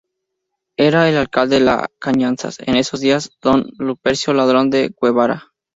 [0.79, 5.51] Era el alcalde de Cañazas en esos días don Lupercio Ladrón de Guevara.